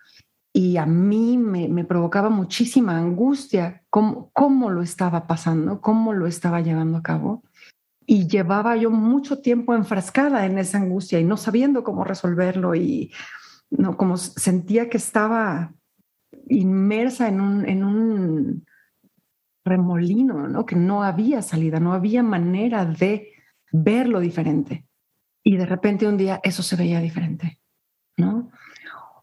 y 0.53 0.79
a 0.79 0.87
mí 0.87 1.39
me, 1.39 1.85
provocaba 1.85 2.29
muchísima 2.29 2.99
angustia 2.99 3.85
cómo, 3.89 4.33
cómo 4.33 4.71
lo 4.71 4.83
estaba 4.83 5.29
pasando, 5.29 5.81
cómo 5.81 6.13
lo 6.13 6.27
estaba 6.27 6.61
llevando 6.61 6.99
a 6.99 7.03
cabo. 7.05 7.45
Y 8.05 8.27
llevaba 8.27 8.75
yo 8.77 8.91
mucho 8.91 9.39
tiempo 9.39 9.77
enfrascada 9.77 10.45
en 10.45 10.59
esa 10.59 10.79
angustia 10.79 11.21
y 11.21 11.25
no 11.25 11.37
sabiendo 11.37 11.85
cómo 11.85 12.03
resolverlo 12.03 12.75
y 12.75 13.13
no 13.71 13.97
como 13.97 14.17
sentía 14.17 14.91
que 14.91 14.97
estaba 14.97 15.73
inmersa 16.49 17.29
en 17.29 17.41
un, 17.41 17.69
en 17.69 17.85
un 17.85 18.65
remolino, 19.71 20.49
¿no? 20.49 20.67
Que 20.67 20.77
no 20.77 21.03
había 21.03 21.41
salida, 21.43 21.81
no 21.81 21.93
había 21.93 22.23
manera 22.23 22.85
de 22.85 23.33
verlo 23.73 24.21
diferente. 24.21 24.87
y 25.43 25.57
de 25.57 25.65
repente 25.65 26.07
un 26.07 26.19
día 26.19 26.39
eso 26.43 26.63
se 26.63 26.77
veía 26.77 27.01
diferente, 27.01 27.61
¿no? 28.19 28.51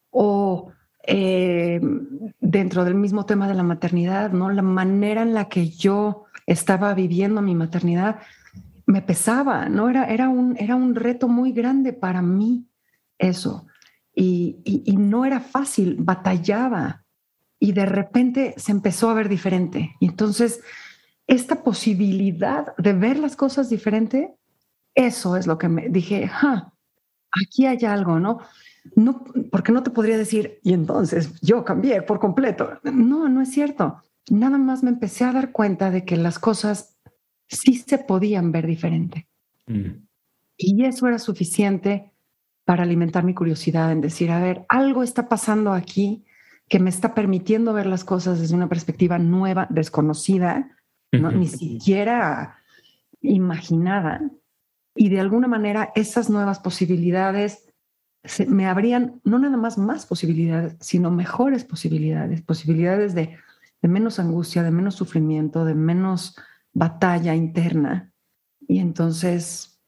O 0.10 0.72
eh, 1.06 1.80
dentro 2.39 2.84
del 2.84 2.96
mismo 2.96 3.25
tema 3.25 3.48
de 3.48 3.54
la 3.54 3.63
maternidad, 3.63 4.32
¿no? 4.32 4.50
La 4.50 4.63
manera 4.63 5.22
en 5.22 5.34
la 5.34 5.46
que 5.48 5.70
yo 5.70 6.25
estaba 6.48 6.94
viviendo 6.94 7.42
mi 7.42 7.56
maternidad 7.56 8.20
me 8.88 9.01
pesaba, 9.01 9.70
¿no? 9.70 9.89
Era, 9.89 10.06
era, 10.06 10.30
un, 10.30 10.58
era 10.58 10.75
un 10.75 10.96
reto 10.96 11.27
muy 11.27 11.51
grande 11.51 11.94
para 11.94 12.22
mí 12.22 12.68
eso. 13.18 13.68
Y, 14.13 14.62
y, 14.66 14.98
no 14.98 15.25
era 15.25 15.39
fácil, 15.39 15.98
batallaba. 16.00 17.06
Y 17.59 17.71
de 17.71 17.85
repente 17.85 18.53
se 18.57 18.71
empezó 18.71 19.09
a 19.09 19.13
ver 19.13 19.29
diferente. 19.29 19.95
Y 19.99 20.07
entonces, 20.07 20.61
esta 21.25 21.63
posibilidad 21.63 22.75
de 22.77 22.93
ver 22.93 23.17
las 23.19 23.35
cosas 23.35 23.69
diferente, 23.69 24.35
eso 24.93 25.35
es 25.35 25.47
lo 25.47 25.57
que 25.57 25.67
me 25.67 25.89
dije, 25.89 26.29
aquí 27.31 27.65
hay 27.65 27.83
algo, 27.85 28.19
¿no? 28.19 28.39
no, 28.95 29.23
porque 29.51 29.71
no 29.71 29.83
te 29.83 29.91
podría 29.91 30.17
decir, 30.17 30.59
y 30.63 30.73
entonces 30.73 31.39
yo 31.41 31.63
cambié 31.63 32.01
por 32.01 32.19
completo. 32.19 32.79
No, 32.83 33.27
no 33.29 33.41
es 33.41 33.51
cierto. 33.51 34.01
Nada 34.29 34.57
más 34.57 34.83
me 34.83 34.89
empecé 34.89 35.23
a 35.23 35.33
dar 35.33 35.51
cuenta 35.51 35.91
de 35.91 36.05
que 36.05 36.17
las 36.17 36.39
cosas 36.39 36.97
sí 37.47 37.75
se 37.75 37.97
podían 37.97 38.51
ver 38.51 38.67
diferente. 38.67 39.27
Mm. 39.67 40.05
Y 40.57 40.85
eso 40.85 41.07
era 41.07 41.19
suficiente 41.19 42.11
para 42.65 42.83
alimentar 42.83 43.23
mi 43.23 43.33
curiosidad 43.33 43.91
en 43.91 44.01
decir, 44.01 44.31
a 44.31 44.41
ver, 44.41 44.65
algo 44.67 45.03
está 45.03 45.29
pasando 45.29 45.71
aquí 45.71 46.25
que 46.67 46.79
me 46.79 46.89
está 46.89 47.13
permitiendo 47.13 47.74
ver 47.74 47.86
las 47.86 48.03
cosas 48.03 48.39
desde 48.39 48.55
una 48.55 48.67
perspectiva 48.67 49.17
nueva, 49.19 49.67
desconocida, 49.69 50.69
¿no? 51.12 51.31
ni 51.31 51.47
siquiera 51.47 52.57
imaginada. 53.21 54.21
Y 54.95 55.09
de 55.09 55.19
alguna 55.19 55.47
manera 55.47 55.91
esas 55.95 56.29
nuevas 56.29 56.59
posibilidades 56.59 57.67
me 58.47 58.67
habrían 58.67 59.21
no 59.24 59.39
nada 59.39 59.55
más 59.55 59.77
más 59.77 60.05
posibilidades, 60.05 60.75
sino 60.81 61.12
mejores 61.12 61.63
posibilidades, 61.63 62.41
posibilidades 62.41 63.15
de, 63.15 63.38
de 63.81 63.88
menos 63.88 64.19
angustia, 64.19 64.63
de 64.63 64.71
menos 64.71 64.95
sufrimiento, 64.95 65.63
de 65.63 65.75
menos 65.75 66.36
batalla 66.74 67.36
interna. 67.36 68.12
Y 68.67 68.79
entonces, 68.79 69.79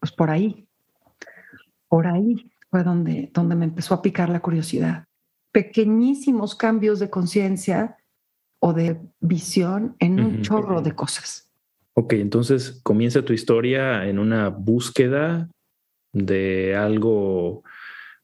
pues 0.00 0.10
por 0.10 0.30
ahí, 0.30 0.66
por 1.88 2.06
ahí 2.08 2.50
fue 2.70 2.82
donde, 2.82 3.30
donde 3.32 3.54
me 3.54 3.66
empezó 3.66 3.94
a 3.94 4.02
picar 4.02 4.28
la 4.28 4.40
curiosidad. 4.40 5.04
Pequeñísimos 5.54 6.56
cambios 6.56 6.98
de 6.98 7.10
conciencia 7.10 7.96
o 8.58 8.72
de 8.72 9.00
visión 9.20 9.94
en 10.00 10.18
un 10.18 10.42
chorro 10.42 10.82
de 10.82 10.96
cosas. 10.96 11.48
Ok, 11.94 12.14
entonces 12.14 12.80
comienza 12.82 13.24
tu 13.24 13.32
historia 13.32 14.08
en 14.08 14.18
una 14.18 14.48
búsqueda 14.48 15.48
de 16.12 16.74
algo 16.74 17.62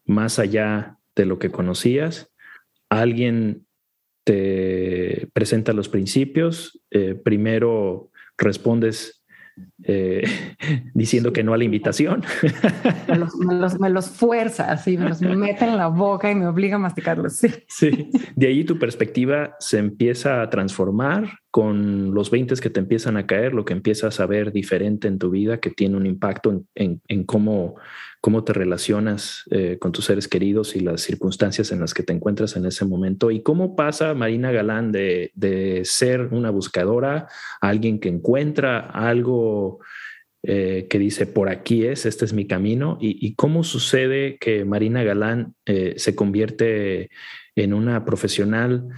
más 0.05 0.41
allá 0.41 0.99
de 1.15 1.25
lo 1.25 1.39
que 1.39 1.53
conocías. 1.53 2.33
Alguien 2.89 3.65
te 4.25 5.29
presenta 5.33 5.73
los 5.73 5.89
principios. 5.89 6.83
Eh, 6.91 7.15
primero 7.15 8.11
respondes 8.37 9.20
eh, 9.85 10.23
diciendo 10.95 11.33
que 11.33 11.43
no 11.43 11.53
a 11.53 11.59
la 11.59 11.65
invitación. 11.65 12.23
Me 13.79 13.89
los, 13.91 14.11
fuerza, 14.11 14.71
así, 14.71 14.97
me 14.97 15.09
los 15.09 15.21
mete 15.21 15.65
en 15.65 15.77
la 15.77 15.89
boca 15.89 16.31
y 16.31 16.35
me 16.35 16.47
obliga 16.47 16.77
a 16.77 16.79
masticarlos. 16.79 17.35
Sí. 17.35 17.49
sí. 17.69 18.11
De 18.37 18.47
ahí 18.47 18.65
tu 18.65 18.79
perspectiva 18.79 19.57
se 19.59 19.79
empieza 19.79 20.43
a 20.43 20.51
transformar 20.51 21.31
con 21.51 22.15
los 22.15 22.31
20 22.31 22.55
que 22.57 22.71
te 22.71 22.81
empiezan 22.81 23.17
a 23.17 23.27
caer, 23.27 23.55
lo 23.55 23.65
que 23.65 23.73
empiezas 23.73 24.21
a 24.21 24.27
ver 24.27 24.53
diferente 24.53 25.09
en 25.09 25.19
tu 25.19 25.31
vida, 25.31 25.59
que 25.59 25.71
tiene 25.71 25.97
un 25.97 26.07
impacto 26.07 26.65
en, 26.75 27.01
en, 27.09 27.25
cómo, 27.25 27.75
cómo 28.21 28.45
te 28.45 28.53
relacionas 28.53 29.43
eh, 29.51 29.77
con 29.81 29.91
tus 29.91 30.05
seres 30.05 30.29
queridos 30.29 30.77
y 30.77 30.81
las 30.81 31.01
circunstancias 31.01 31.73
en 31.73 31.81
las 31.81 31.93
que 31.93 32.03
te 32.03 32.13
encuentras 32.13 32.57
en 32.57 32.67
ese 32.67 32.85
momento. 32.85 33.31
Y 33.31 33.43
cómo 33.43 33.75
pasa 33.75 34.15
Marina 34.15 34.53
Galán 34.53 34.93
de, 34.93 35.33
de 35.35 35.83
ser 35.85 36.29
una 36.31 36.51
buscadora 36.51 37.29
alguien 37.61 37.99
que 37.99 38.09
encuentra 38.09 38.79
algo 38.79 39.81
eh, 40.43 40.87
que 40.89 40.99
dice, 40.99 41.27
por 41.27 41.51
aquí 41.51 41.85
es, 41.85 42.07
este 42.07 42.25
es 42.25 42.33
mi 42.33 42.47
camino, 42.47 42.97
y, 42.99 43.35
cómo 43.35 43.63
sucede 43.63 44.39
que 44.39 44.65
Marina 44.65 45.03
Galán 45.03 45.55
eh, 45.67 45.95
se 45.99 46.15
convierte 46.15 47.11
en 47.55 47.75
una 47.75 48.07
profesional 48.07 48.89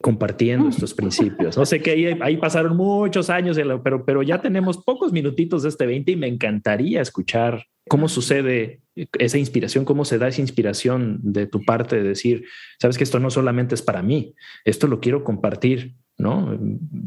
compartiendo 0.00 0.68
estos 0.68 0.94
principios. 0.94 1.56
No 1.56 1.66
sé 1.66 1.80
que 1.80 2.16
ahí, 2.20 2.36
pasaron 2.38 2.76
muchos 2.76 3.28
años, 3.28 3.58
pero, 3.84 4.04
pero 4.04 4.22
ya 4.22 4.40
tenemos 4.40 4.78
pocos 4.78 5.12
minutitos 5.12 5.62
de 5.62 5.68
este 5.68 5.86
20 5.86 6.12
y 6.12 6.16
me 6.16 6.26
encantaría 6.26 7.02
escuchar 7.02 7.66
cómo 7.88 8.08
sucede 8.08 8.80
esa 9.18 9.38
inspiración, 9.38 9.84
cómo 9.84 10.04
se 10.04 10.18
da 10.18 10.28
esa 10.28 10.40
inspiración 10.40 11.18
de 11.22 11.46
tu 11.46 11.64
parte 11.64 11.96
de 11.96 12.02
decir, 12.02 12.44
sabes 12.80 12.96
que 12.96 13.04
esto 13.04 13.18
no 13.18 13.30
solamente 13.30 13.74
es 13.74 13.82
para 13.82 14.02
mí, 14.02 14.34
esto 14.64 14.86
lo 14.86 15.00
quiero 15.00 15.22
compartir, 15.22 15.96
¿no? 16.16 16.58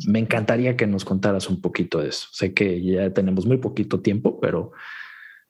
Me 0.07 0.19
encantaría 0.19 0.75
que 0.75 0.87
nos 0.87 1.05
contaras 1.05 1.49
un 1.49 1.61
poquito 1.61 1.99
de 1.99 2.09
eso. 2.09 2.27
Sé 2.31 2.53
que 2.53 2.81
ya 2.81 3.11
tenemos 3.11 3.45
muy 3.45 3.57
poquito 3.57 4.01
tiempo, 4.01 4.39
pero... 4.39 4.71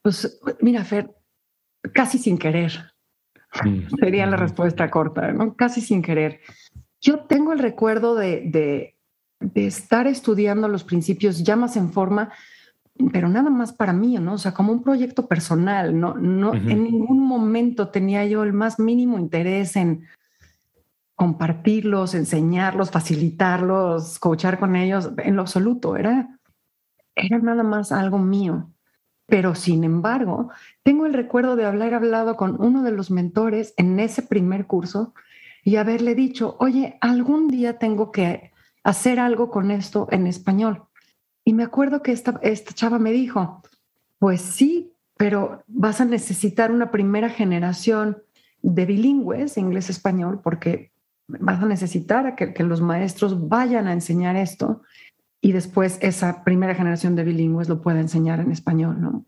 Pues 0.01 0.39
mira, 0.59 0.83
Fer, 0.83 1.09
casi 1.93 2.17
sin 2.17 2.37
querer. 2.37 2.71
Mm. 3.63 3.95
Sería 3.99 4.25
la 4.25 4.37
respuesta 4.37 4.89
corta, 4.89 5.31
¿no? 5.31 5.55
Casi 5.55 5.81
sin 5.81 6.01
querer. 6.01 6.41
Yo 7.03 7.19
tengo 7.19 7.51
el 7.51 7.59
recuerdo 7.59 8.15
de, 8.15 8.95
estar 9.55 10.07
estudiando 10.07 10.69
los 10.69 10.85
principios 10.85 11.43
ya 11.43 11.57
más 11.57 11.75
en 11.75 11.91
forma, 11.91 12.31
pero 13.11 13.27
nada 13.27 13.49
más 13.49 13.73
para 13.73 13.91
mí, 13.91 14.17
¿no? 14.19 14.35
O 14.35 14.37
sea, 14.37 14.53
como 14.53 14.71
un 14.71 14.81
proyecto 14.81 15.27
personal, 15.27 15.99
no, 15.99 16.13
no, 16.13 16.53
en 16.53 16.85
ningún 16.85 17.19
momento 17.19 17.89
tenía 17.89 18.25
yo 18.25 18.43
el 18.43 18.53
más 18.53 18.79
mínimo 18.79 19.19
interés 19.19 19.75
en 19.75 20.05
compartirlos, 21.15 22.15
enseñarlos, 22.15 22.89
facilitarlos, 22.89 24.17
coachar 24.17 24.57
con 24.57 24.77
ellos, 24.77 25.11
en 25.17 25.35
lo 25.35 25.41
absoluto, 25.41 25.97
era, 25.97 26.39
era 27.15 27.37
nada 27.39 27.63
más 27.63 27.91
algo 27.91 28.17
mío. 28.17 28.69
Pero 29.25 29.55
sin 29.55 29.83
embargo, 29.83 30.51
tengo 30.83 31.05
el 31.05 31.13
recuerdo 31.13 31.57
de 31.57 31.65
haber 31.65 31.95
hablado 31.95 32.37
con 32.37 32.61
uno 32.61 32.81
de 32.81 32.91
los 32.91 33.11
mentores 33.11 33.73
en 33.75 33.99
ese 33.99 34.21
primer 34.21 34.67
curso 34.67 35.13
y 35.63 35.77
haberle 35.77 36.15
dicho, 36.15 36.55
oye, 36.59 36.97
algún 37.01 37.47
día 37.47 37.77
tengo 37.77 38.11
que 38.11 38.51
hacer 38.83 39.19
algo 39.19 39.49
con 39.49 39.71
esto 39.71 40.07
en 40.11 40.27
español. 40.27 40.83
Y 41.45 41.53
me 41.53 41.63
acuerdo 41.63 42.01
que 42.01 42.11
esta, 42.11 42.39
esta 42.43 42.73
chava 42.73 42.99
me 42.99 43.11
dijo, 43.11 43.63
pues 44.19 44.41
sí, 44.41 44.93
pero 45.17 45.63
vas 45.67 46.01
a 46.01 46.05
necesitar 46.05 46.71
una 46.71 46.91
primera 46.91 47.29
generación 47.29 48.17
de 48.61 48.85
bilingües, 48.85 49.57
inglés-español, 49.57 50.41
porque 50.41 50.91
vas 51.27 51.61
a 51.61 51.65
necesitar 51.65 52.35
que, 52.35 52.63
los 52.63 52.81
maestros 52.81 53.47
vayan 53.47 53.87
a 53.87 53.93
enseñar 53.93 54.35
esto 54.35 54.81
y 55.41 55.51
después 55.51 55.97
esa 56.01 56.43
primera 56.43 56.75
generación 56.75 57.15
de 57.15 57.23
bilingües 57.23 57.69
lo 57.69 57.81
pueda 57.81 57.99
enseñar 57.99 58.39
en 58.39 58.51
español, 58.51 59.01
¿no? 59.01 59.25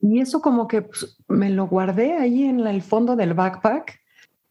Y 0.00 0.20
eso 0.20 0.40
como 0.40 0.68
que 0.68 0.82
pues, 0.82 1.18
me 1.26 1.50
lo 1.50 1.66
guardé 1.66 2.16
ahí 2.16 2.44
en 2.44 2.60
el 2.60 2.82
fondo 2.82 3.16
del 3.16 3.34
backpack 3.34 4.00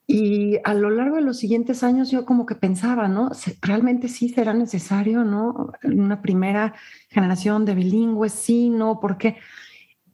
y 0.09 0.57
a 0.63 0.73
lo 0.73 0.89
largo 0.89 1.17
de 1.17 1.21
los 1.21 1.37
siguientes 1.37 1.83
años 1.83 2.09
yo 2.09 2.25
como 2.25 2.45
que 2.45 2.55
pensaba, 2.55 3.09
¿no? 3.09 3.29
¿Realmente 3.61 4.07
sí 4.07 4.29
será 4.29 4.53
necesario, 4.53 5.25
¿no? 5.25 5.73
Una 5.83 6.21
primera 6.21 6.75
generación 7.09 7.65
de 7.65 7.75
bilingües, 7.75 8.31
sí, 8.31 8.69
no, 8.69 9.01
¿por 9.01 9.17
qué? 9.17 9.35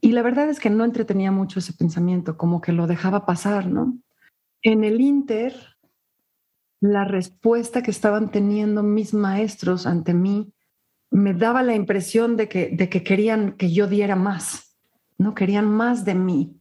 Y 0.02 0.14
la 0.14 0.24
verdad 0.24 0.50
es 0.50 0.60
que 0.60 0.72
no 0.72 0.84
entretenía 0.84 1.32
mucho 1.32 1.60
ese 1.60 1.74
pensamiento, 1.74 2.38
como 2.38 2.60
que 2.60 2.72
lo 2.72 2.88
dejaba 2.88 3.28
pasar, 3.28 3.68
¿no? 3.68 4.00
En 4.64 4.84
el 4.84 5.00
Inter, 5.00 5.54
la 6.82 7.06
respuesta 7.06 7.84
que 7.84 7.92
estaban 7.92 8.32
teniendo 8.32 8.82
mis 8.82 9.14
maestros 9.14 9.86
ante 9.86 10.16
mí 10.16 10.52
me 11.12 11.36
daba 11.36 11.62
la 11.62 11.76
impresión 11.76 12.36
de 12.36 12.50
que, 12.50 12.70
de 12.70 12.90
que 12.90 13.04
querían 13.04 13.58
que 13.58 13.72
yo 13.72 13.86
diera 13.86 14.16
más, 14.16 14.76
¿no? 15.20 15.36
Querían 15.36 15.70
más 15.70 16.04
de 16.04 16.16
mí. 16.16 16.60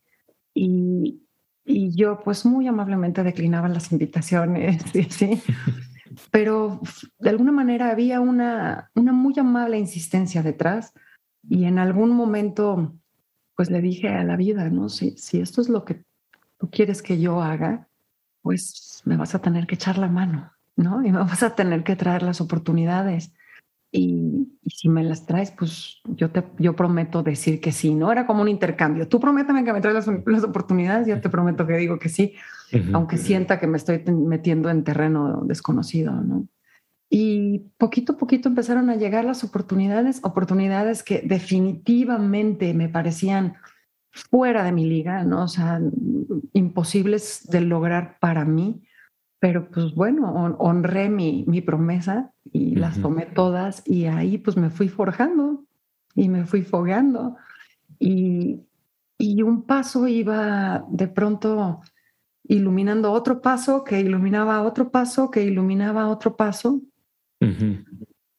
Y, 0.53 1.22
y 1.65 1.95
yo 1.95 2.21
pues 2.25 2.45
muy 2.45 2.67
amablemente 2.67 3.23
declinaba 3.23 3.69
las 3.69 3.93
invitaciones, 3.93 4.83
¿sí? 5.11 5.43
pero 6.31 6.81
de 7.19 7.31
alguna 7.31 7.53
manera 7.53 7.91
había 7.91 8.21
una, 8.21 8.91
una 8.95 9.13
muy 9.13 9.39
amable 9.39 9.79
insistencia 9.79 10.43
detrás 10.43 10.93
y 11.49 11.65
en 11.65 11.79
algún 11.79 12.11
momento 12.11 12.95
pues 13.57 13.71
le 13.71 13.81
dije 13.81 14.09
a 14.09 14.25
la 14.25 14.37
vida, 14.37 14.69
¿no? 14.71 14.89
Si, 14.89 15.17
si 15.17 15.41
esto 15.41 15.61
es 15.61 15.69
lo 15.69 15.85
que 15.85 16.05
tú 16.59 16.71
quieres 16.71 17.03
que 17.03 17.21
yo 17.21 17.43
haga, 17.43 17.89
pues 18.41 19.03
me 19.05 19.17
vas 19.17 19.35
a 19.35 19.41
tener 19.41 19.67
que 19.67 19.75
echar 19.75 19.99
la 19.99 20.09
mano, 20.09 20.53
¿no? 20.77 21.05
Y 21.05 21.13
me 21.13 21.19
vas 21.19 21.43
a 21.43 21.55
tener 21.55 21.85
que 21.85 21.97
traer 21.97 22.23
las 22.23 22.41
oportunidades. 22.41 23.33
Y, 23.95 24.49
si 24.67 24.89
me 24.89 25.05
las 25.05 25.27
traes, 25.27 25.51
pues 25.51 26.01
yo 26.05 26.31
te 26.31 26.43
yo 26.59 26.75
prometo 26.75 27.23
decir 27.23 27.61
que 27.61 27.73
sí. 27.73 27.95
No 27.95 28.11
era 28.11 28.27
como 28.27 28.41
un 28.41 28.49
intercambio. 28.49 29.07
Tú 29.07 29.21
prométeme 29.21 29.65
que 29.65 29.73
me 29.73 29.83
traes 29.83 30.07
las, 30.07 30.45
oportunidades, 30.45 31.07
yo 31.07 31.21
te 31.21 31.29
prometo 31.29 31.67
que 31.67 31.77
digo 31.77 31.99
que 31.99 32.09
sí, 32.09 32.35
aunque 32.95 33.19
sienta 33.19 33.61
que 33.61 33.67
me 33.67 33.77
estoy 33.77 34.03
metiendo 34.07 34.71
en 34.71 34.83
terreno 34.83 35.43
desconocido, 35.45 36.13
¿no? 36.13 36.49
Y 37.15 37.71
poquito 37.77 38.15
a 38.15 38.17
poquito 38.17 38.49
empezaron 38.49 38.89
a 38.89 38.97
llegar 38.97 39.27
las 39.27 39.45
oportunidades, 39.45 40.21
oportunidades 40.23 41.03
que 41.03 41.21
definitivamente 41.23 42.73
me 42.73 42.89
parecían 42.89 43.57
fuera 44.11 44.65
de 44.65 44.73
mi 44.73 44.87
liga, 44.87 45.23
¿no? 45.23 45.45
O 45.45 45.49
sea, 45.49 45.79
imposibles 46.55 47.47
de 47.51 47.61
lograr 47.61 48.17
para 48.19 48.47
mí, 48.47 48.83
pero 49.43 49.69
pues 49.69 49.93
bueno, 49.97 50.33
honré 50.61 51.09
mi, 51.09 51.45
mi 51.49 51.63
promesa 51.63 52.33
y 52.53 52.77
las 52.77 53.01
tomé 53.03 53.27
todas 53.27 53.83
y 53.85 54.05
ahí 54.05 54.39
pues 54.39 54.57
me 54.57 54.71
fui 54.71 54.89
forjando 54.89 55.65
y 56.15 56.29
me 56.29 56.47
fui 56.47 56.63
fogueando 56.63 57.35
y, 57.99 58.61
y 59.19 59.43
un 59.43 59.65
paso 59.65 60.07
iba 60.07 60.87
de 60.89 61.09
pronto 61.09 61.81
iluminando 62.45 63.11
otro 63.11 63.43
paso, 63.43 63.83
que 63.83 63.99
iluminaba 63.99 64.63
otro 64.63 64.93
paso, 64.93 65.29
que 65.29 65.43
iluminaba 65.43 66.07
otro 66.07 66.37
paso, 66.37 66.81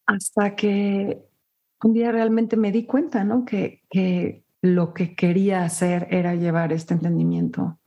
hasta 0.05 0.55
que 0.55 1.22
un 1.83 1.91
día 1.91 2.13
realmente 2.13 2.55
me 2.55 2.72
di 2.72 2.86
cuenta, 2.86 3.25
¿no? 3.25 3.43
Que, 3.43 3.83
que 3.89 4.45
lo 4.62 4.93
que 4.93 5.17
quería 5.17 5.65
hacer 5.65 6.07
era 6.12 6.33
llevar 6.36 6.72
este 6.72 6.93
entendimiento 6.93 7.77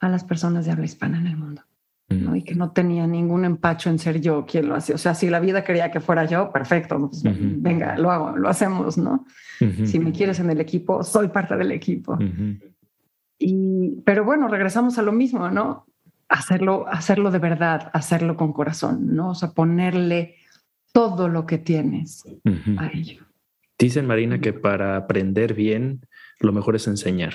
a 0.00 0.08
las 0.08 0.24
personas 0.24 0.64
de 0.64 0.72
habla 0.72 0.86
hispana 0.86 1.20
en 1.20 1.28
el 1.28 1.36
mundo. 1.36 1.62
¿No? 2.08 2.36
Y 2.36 2.42
que 2.42 2.54
no 2.54 2.70
tenía 2.70 3.06
ningún 3.06 3.44
empacho 3.44 3.90
en 3.90 3.98
ser 3.98 4.20
yo 4.20 4.46
quien 4.46 4.68
lo 4.68 4.76
hacía. 4.76 4.94
O 4.94 4.98
sea, 4.98 5.14
si 5.14 5.28
la 5.28 5.40
vida 5.40 5.64
quería 5.64 5.90
que 5.90 6.00
fuera 6.00 6.24
yo, 6.24 6.52
perfecto, 6.52 6.98
pues, 6.98 7.22
venga, 7.24 7.98
lo 7.98 8.10
hago, 8.10 8.36
lo 8.36 8.48
hacemos, 8.48 8.96
¿no? 8.96 9.26
Si 9.84 9.98
me 9.98 10.12
quieres 10.12 10.38
en 10.38 10.50
el 10.50 10.60
equipo, 10.60 11.02
soy 11.02 11.28
parte 11.28 11.56
del 11.56 11.72
equipo. 11.72 12.18
Y, 13.38 14.00
pero 14.04 14.24
bueno, 14.24 14.48
regresamos 14.48 14.98
a 14.98 15.02
lo 15.02 15.12
mismo, 15.12 15.50
¿no? 15.50 15.86
Hacerlo, 16.28 16.86
hacerlo 16.88 17.30
de 17.30 17.38
verdad, 17.38 17.90
hacerlo 17.92 18.36
con 18.36 18.52
corazón, 18.52 19.14
¿no? 19.14 19.30
O 19.30 19.34
sea, 19.34 19.50
ponerle 19.50 20.36
todo 20.92 21.28
lo 21.28 21.46
que 21.46 21.58
tienes 21.58 22.24
a 22.78 22.88
ello. 22.92 23.26
Dicen, 23.78 24.06
Marina, 24.06 24.40
que 24.40 24.52
para 24.52 24.96
aprender 24.96 25.54
bien, 25.54 26.00
lo 26.40 26.52
mejor 26.52 26.76
es 26.76 26.86
enseñar. 26.86 27.34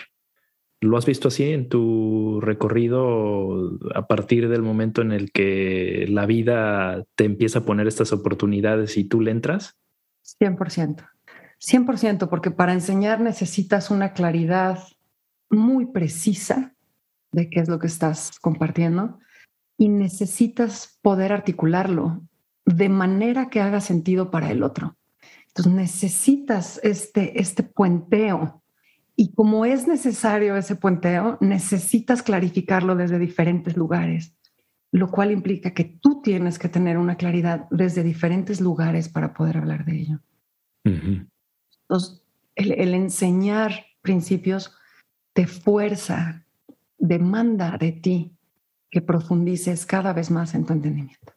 ¿Lo 0.81 0.97
has 0.97 1.05
visto 1.05 1.27
así 1.27 1.43
en 1.51 1.69
tu 1.69 2.41
recorrido 2.41 3.77
a 3.93 4.07
partir 4.07 4.50
del 4.50 4.63
momento 4.63 5.03
en 5.03 5.11
el 5.11 5.31
que 5.31 6.07
la 6.09 6.25
vida 6.25 7.05
te 7.15 7.25
empieza 7.25 7.59
a 7.59 7.65
poner 7.65 7.88
estas 7.88 8.11
oportunidades 8.13 8.97
y 8.97 9.03
tú 9.03 9.21
le 9.21 9.29
entras? 9.29 9.77
100%. 10.39 11.07
100%, 11.59 12.29
porque 12.29 12.50
para 12.50 12.73
enseñar 12.73 13.21
necesitas 13.21 13.91
una 13.91 14.13
claridad 14.13 14.79
muy 15.51 15.85
precisa 15.85 16.73
de 17.31 17.51
qué 17.51 17.59
es 17.59 17.69
lo 17.69 17.77
que 17.77 17.85
estás 17.85 18.39
compartiendo 18.39 19.19
y 19.77 19.88
necesitas 19.88 20.97
poder 21.03 21.31
articularlo 21.31 22.23
de 22.65 22.89
manera 22.89 23.50
que 23.50 23.61
haga 23.61 23.81
sentido 23.81 24.31
para 24.31 24.50
el 24.50 24.63
otro. 24.63 24.97
Entonces 25.50 25.73
necesitas 25.73 26.79
este, 26.81 27.39
este 27.39 27.61
puenteo 27.61 28.61
y 29.22 29.34
como 29.34 29.66
es 29.66 29.88
necesario 29.88 30.56
ese 30.56 30.75
puenteo, 30.75 31.38
necesitas 31.42 32.24
clarificarlo 32.24 32.96
desde 32.96 33.20
diferentes 33.20 33.78
lugares, 33.78 34.36
lo 34.92 35.12
cual 35.12 35.32
implica 35.32 35.75
que 35.75 35.84
tú 35.84 36.24
tienes 36.24 36.58
que 36.58 36.70
tener 36.70 36.98
una 36.98 37.18
claridad 37.18 37.68
desde 37.70 38.01
diferentes 38.01 38.60
lugares 38.60 39.10
para 39.10 39.36
poder 39.36 39.58
hablar 39.58 39.86
de 39.86 39.96
ello. 39.96 40.20
Entonces, 40.84 42.24
el 42.56 42.96
enseñar 42.96 43.86
principios 44.01 44.75
te 45.34 45.46
fuerza, 45.46 46.44
demanda 46.98 47.78
de 47.78 47.92
ti 47.92 48.32
que 48.90 49.01
profundices 49.01 49.86
cada 49.86 50.13
vez 50.13 50.32
más 50.32 50.56
en 50.56 50.66
tu 50.66 50.74
entendimiento. 50.74 51.34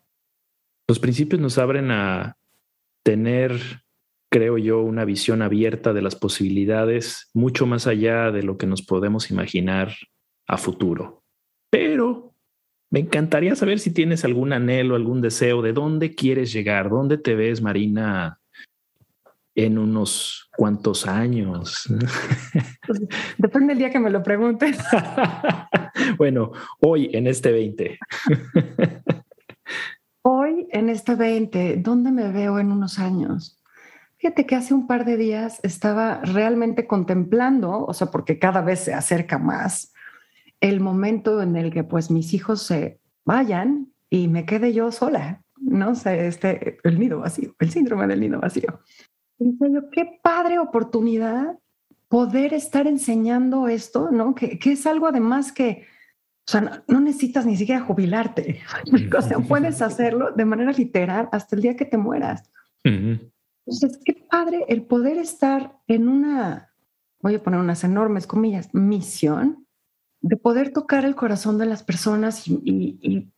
Los 0.89 0.99
principios 0.99 1.39
nos 1.39 1.59
abren 1.59 1.91
a 1.91 2.39
tener, 3.03 3.84
creo 4.31 4.59
yo, 4.59 4.83
una 4.83 5.05
visión 5.05 5.43
abierta 5.43 5.93
de 5.93 6.03
las 6.03 6.17
posibilidades 6.17 7.31
mucho 7.35 7.67
más 7.67 7.87
allá 7.87 8.31
de 8.31 8.43
lo 8.43 8.59
que 8.59 8.67
nos 8.67 8.83
podemos 8.83 9.31
imaginar 9.31 9.95
a 10.47 10.57
futuro. 10.57 11.23
Pero 11.71 12.35
me 12.91 13.01
encantaría 13.01 13.57
saber 13.57 13.79
si 13.79 13.93
tienes 13.93 14.25
algún 14.25 14.53
anhelo, 14.53 14.95
algún 14.95 15.21
deseo, 15.21 15.63
de 15.63 15.73
dónde 15.73 16.15
quieres 16.15 16.53
llegar, 16.53 16.91
dónde 16.91 17.19
te 17.19 17.35
ves, 17.35 17.61
Marina, 17.61 18.39
en 19.55 19.79
unos 19.79 20.49
cuantos 20.57 21.07
años? 21.07 21.89
Pues, 22.87 23.01
depende 23.39 23.69
del 23.69 23.79
día 23.79 23.91
que 23.91 23.99
me 23.99 24.11
lo 24.11 24.23
preguntes. 24.23 24.77
bueno, 26.19 26.53
hoy 26.81 27.11
en 27.15 27.27
este 27.27 27.51
20. 27.51 27.99
hoy 30.23 30.67
en 30.71 30.91
este 30.91 31.15
20, 31.15 31.77
¿dónde 31.79 32.11
me 32.13 32.31
veo 32.31 32.59
en 32.59 32.73
unos 32.73 32.99
años? 32.99 33.64
Fíjate 34.25 34.47
que 34.47 34.57
hace 34.57 34.73
un 34.73 34.87
par 34.87 35.05
de 35.05 35.19
días 35.19 35.61
estaba 35.63 36.23
realmente 36.23 36.87
contemplando, 36.87 37.85
o 37.85 37.93
sea, 37.93 38.11
porque 38.11 38.39
cada 38.39 38.63
vez 38.63 38.81
se 38.81 38.95
acerca 38.95 39.39
más 39.39 39.93
el 40.61 40.81
momento 40.81 41.43
en 41.43 41.57
el 41.57 41.71
que 41.71 41.85
pues 41.85 42.11
mis 42.11 42.33
hijos 42.33 42.63
se 42.63 42.99
vayan 43.27 43.93
y 44.09 44.29
me 44.29 44.47
quede 44.47 44.73
yo 44.73 44.91
sola, 44.93 45.43
¿no? 45.61 45.95
sé, 45.95 46.27
este, 46.27 46.79
el 46.85 46.99
nido 46.99 47.19
vacío, 47.19 47.55
el 47.59 47.71
síndrome 47.71 48.07
del 48.07 48.21
nido 48.21 48.41
vacío. 48.41 48.81
Serio, 49.59 49.91
qué 49.93 50.19
padre 50.23 50.59
oportunidad 50.59 51.59
poder 52.09 52.55
estar 52.55 52.87
enseñando 52.87 53.69
esto, 53.69 54.11
¿no? 54.11 54.35
Que, 54.35 54.59
que 54.59 54.73
es 54.73 54.87
algo 54.87 55.07
además 55.07 55.53
que, 55.53 55.85
o 56.49 56.51
sea, 56.51 56.83
no, 56.89 57.01
necesitas 57.01 57.45
ni 57.45 57.59
siquiera 57.59 57.83
jubilarte. 57.83 58.63
O 59.19 59.21
sea, 59.21 59.39
puedes 59.41 59.83
hacerlo 59.83 60.33
de 60.33 60.47
manera 60.47 60.73
literal 60.73 61.29
hasta 61.31 61.57
el 61.57 61.61
día 61.61 61.77
que 61.77 61.85
te 61.85 61.99
mueras. 61.99 62.51
Entonces, 63.67 64.01
qué 64.05 64.27
padre 64.31 64.65
el 64.69 64.83
poder 64.83 65.17
estar 65.19 65.79
en 65.87 66.09
una, 66.09 66.73
voy 67.21 67.37
a 67.37 67.43
poner 67.43 67.61
unas 67.61 67.85
enormes 67.85 68.27
comillas, 68.27 68.69
misión 68.75 69.65
de 70.21 70.39
poder 70.39 70.73
tocar 70.73 71.05
el 71.05 71.15
corazón 71.15 71.59
de 71.59 71.67
las 71.67 71.83
personas 71.83 72.47
y, 72.47 73.31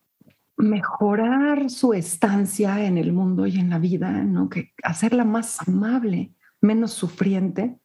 mejorar 0.59 1.69
su 1.69 1.93
estancia 1.93 2.83
en 2.87 2.97
el 2.97 3.13
mundo 3.13 3.47
y 3.47 3.59
en 3.59 3.69
la 3.69 3.79
vida, 3.79 4.11
¿no? 4.11 4.49
Que 4.49 4.73
hacerla 4.83 5.23
más 5.27 5.61
amable, 5.69 6.35
menos 6.63 6.93
sufriente. 6.93 7.79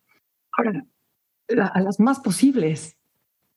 Ahora, 0.54 0.86
a 1.74 1.82
las 1.82 2.00
más 2.00 2.22
posibles, 2.22 2.98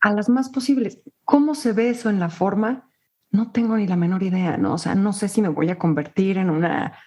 a 0.01 0.13
las 0.13 0.29
más 0.29 0.49
posibles. 0.49 1.01
¿Cómo 1.25 1.55
se 1.55 1.73
ve 1.73 1.91
eso 1.91 2.11
en 2.11 2.19
la 2.19 2.29
forma? 2.29 2.91
No 3.31 3.53
tengo 3.53 3.77
ni 3.77 3.87
la 3.87 3.95
menor 3.95 4.25
idea, 4.25 4.57
¿no? 4.57 4.75
O 4.75 4.79
sea, 4.79 4.97
no 4.97 5.13
sé 5.13 5.29
si 5.29 5.41
me 5.43 5.49
voy 5.49 5.71
a 5.71 5.79
convertir 5.79 6.37
en 6.39 6.51
una 6.51 6.99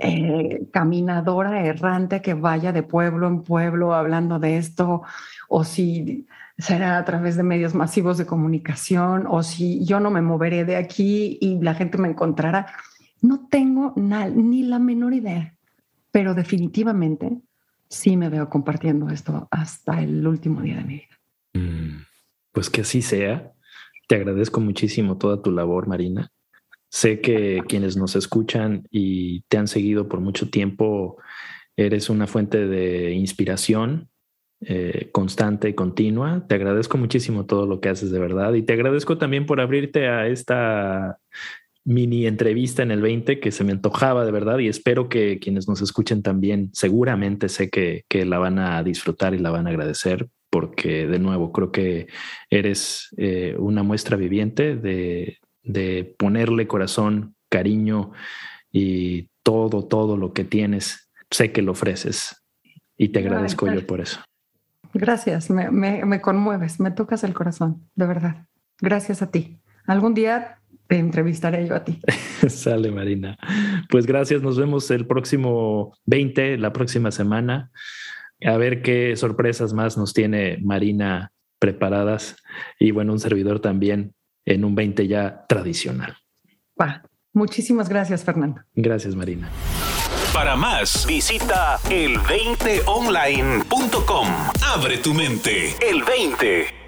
eh, 0.00 0.66
caminadora 0.72 1.64
errante 1.64 2.22
que 2.22 2.34
vaya 2.34 2.72
de 2.72 2.82
pueblo 2.82 3.26
en 3.26 3.42
pueblo 3.42 3.94
hablando 3.94 4.38
de 4.38 4.58
esto, 4.58 5.02
o 5.48 5.64
si 5.64 6.26
será 6.58 6.98
a 6.98 7.04
través 7.04 7.36
de 7.36 7.42
medios 7.42 7.74
masivos 7.74 8.18
de 8.18 8.26
comunicación 8.26 9.26
o 9.28 9.42
si 9.42 9.84
yo 9.84 10.00
no 10.00 10.10
me 10.10 10.22
moveré 10.22 10.64
de 10.64 10.76
aquí 10.76 11.38
y 11.40 11.60
la 11.60 11.74
gente 11.74 11.98
me 11.98 12.08
encontrará. 12.08 12.66
No 13.20 13.46
tengo 13.48 13.94
ni 13.96 14.62
la 14.62 14.78
menor 14.78 15.14
idea, 15.14 15.54
pero 16.10 16.34
definitivamente 16.34 17.40
sí 17.88 18.16
me 18.16 18.28
veo 18.28 18.48
compartiendo 18.48 19.08
esto 19.10 19.48
hasta 19.50 20.02
el 20.02 20.26
último 20.26 20.62
día 20.62 20.76
de 20.76 20.84
mi 20.84 20.94
vida. 20.94 21.16
Mm, 21.54 22.02
pues 22.52 22.70
que 22.70 22.82
así 22.82 23.02
sea. 23.02 23.52
Te 24.08 24.16
agradezco 24.16 24.60
muchísimo 24.60 25.18
toda 25.18 25.42
tu 25.42 25.50
labor, 25.50 25.88
Marina. 25.88 26.30
Sé 26.96 27.20
que 27.20 27.60
quienes 27.68 27.98
nos 27.98 28.16
escuchan 28.16 28.88
y 28.90 29.42
te 29.48 29.58
han 29.58 29.68
seguido 29.68 30.08
por 30.08 30.20
mucho 30.20 30.48
tiempo, 30.48 31.18
eres 31.76 32.08
una 32.08 32.26
fuente 32.26 32.66
de 32.66 33.12
inspiración 33.12 34.08
eh, 34.62 35.10
constante 35.12 35.68
y 35.68 35.74
continua. 35.74 36.46
Te 36.48 36.54
agradezco 36.54 36.96
muchísimo 36.96 37.44
todo 37.44 37.66
lo 37.66 37.82
que 37.82 37.90
haces 37.90 38.10
de 38.10 38.18
verdad 38.18 38.54
y 38.54 38.62
te 38.62 38.72
agradezco 38.72 39.18
también 39.18 39.44
por 39.44 39.60
abrirte 39.60 40.08
a 40.08 40.26
esta 40.26 41.18
mini 41.84 42.26
entrevista 42.26 42.82
en 42.82 42.90
el 42.90 43.02
20 43.02 43.40
que 43.40 43.52
se 43.52 43.62
me 43.62 43.72
antojaba 43.72 44.24
de 44.24 44.32
verdad 44.32 44.58
y 44.60 44.68
espero 44.68 45.10
que 45.10 45.38
quienes 45.38 45.68
nos 45.68 45.82
escuchen 45.82 46.22
también 46.22 46.70
seguramente 46.72 47.50
sé 47.50 47.68
que, 47.68 48.06
la 48.24 48.38
van 48.38 48.58
a 48.58 48.82
disfrutar 48.82 49.34
y 49.34 49.38
la 49.38 49.50
van 49.50 49.66
a 49.66 49.70
agradecer 49.70 50.28
porque 50.48 51.06
de 51.06 51.18
nuevo 51.18 51.52
creo 51.52 51.70
que 51.72 52.06
eres 52.48 53.10
eh, 53.18 53.54
una 53.58 53.82
muestra 53.82 54.16
viviente 54.16 54.76
de, 54.76 55.36
de 55.66 56.14
ponerle 56.18 56.66
corazón, 56.66 57.34
cariño 57.48 58.12
y 58.72 59.28
todo, 59.42 59.84
todo 59.84 60.16
lo 60.16 60.32
que 60.32 60.44
tienes, 60.44 61.10
sé 61.30 61.52
que 61.52 61.62
lo 61.62 61.72
ofreces 61.72 62.44
y 62.96 63.08
te 63.08 63.20
agradezco 63.20 63.70
yo 63.72 63.86
por 63.86 64.00
eso. 64.00 64.20
Gracias, 64.94 65.50
me, 65.50 65.70
me, 65.70 66.20
conmueves, 66.20 66.80
me 66.80 66.90
tocas 66.90 67.22
el 67.24 67.34
corazón, 67.34 67.88
de 67.94 68.06
verdad. 68.06 68.46
Gracias 68.80 69.20
a 69.20 69.30
ti. 69.30 69.60
Algún 69.86 70.14
día 70.14 70.58
te 70.86 70.98
entrevistaré 70.98 71.66
yo 71.66 71.74
a 71.74 71.84
ti. 71.84 72.00
Sale, 72.48 72.90
Marina. 72.90 73.36
Pues 73.90 74.06
gracias, 74.06 74.42
nos 74.42 74.58
vemos 74.58 74.90
el 74.90 75.06
próximo 75.06 75.94
20, 76.06 76.56
la 76.58 76.72
próxima 76.72 77.10
semana. 77.10 77.70
A 78.44 78.56
ver 78.56 78.82
qué 78.82 79.14
sorpresas 79.16 79.74
más 79.74 79.98
nos 79.98 80.14
tiene 80.14 80.58
Marina 80.62 81.32
preparadas 81.58 82.36
y 82.78 82.90
bueno, 82.90 83.12
un 83.12 83.20
servidor 83.20 83.60
también 83.60 84.15
en 84.46 84.64
un 84.64 84.74
20 84.74 85.06
ya 85.06 85.44
tradicional. 85.46 86.16
Muchísimas 87.34 87.90
gracias, 87.90 88.24
Fernando. 88.24 88.62
Gracias, 88.74 89.14
Marina. 89.14 89.50
Para 90.32 90.56
más, 90.56 91.06
visita 91.06 91.76
el20online.com. 91.90 94.28
Abre 94.74 94.96
tu 94.98 95.12
mente. 95.12 95.74
El 95.86 96.02
20. 96.02 96.85